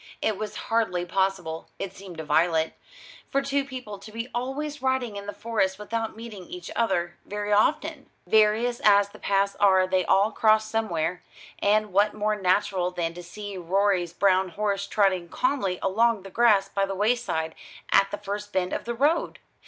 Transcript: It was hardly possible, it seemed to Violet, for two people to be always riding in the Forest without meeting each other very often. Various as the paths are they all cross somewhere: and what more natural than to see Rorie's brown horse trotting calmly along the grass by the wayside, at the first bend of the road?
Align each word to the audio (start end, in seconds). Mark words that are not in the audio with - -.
It 0.19 0.35
was 0.35 0.55
hardly 0.71 1.05
possible, 1.05 1.67
it 1.77 1.93
seemed 1.95 2.17
to 2.17 2.23
Violet, 2.23 2.73
for 3.29 3.39
two 3.39 3.63
people 3.63 3.99
to 3.99 4.11
be 4.11 4.29
always 4.33 4.81
riding 4.81 5.15
in 5.15 5.27
the 5.27 5.31
Forest 5.31 5.77
without 5.77 6.15
meeting 6.15 6.45
each 6.47 6.71
other 6.75 7.17
very 7.23 7.53
often. 7.53 8.09
Various 8.25 8.79
as 8.79 9.09
the 9.09 9.19
paths 9.19 9.55
are 9.59 9.85
they 9.85 10.03
all 10.03 10.31
cross 10.31 10.67
somewhere: 10.67 11.21
and 11.59 11.93
what 11.93 12.15
more 12.15 12.35
natural 12.35 12.89
than 12.89 13.13
to 13.13 13.21
see 13.21 13.57
Rorie's 13.59 14.11
brown 14.11 14.49
horse 14.49 14.87
trotting 14.87 15.29
calmly 15.29 15.77
along 15.83 16.23
the 16.23 16.31
grass 16.31 16.67
by 16.67 16.87
the 16.87 16.95
wayside, 16.95 17.53
at 17.91 18.09
the 18.09 18.17
first 18.17 18.51
bend 18.51 18.73
of 18.73 18.85
the 18.85 18.95
road? 18.95 19.37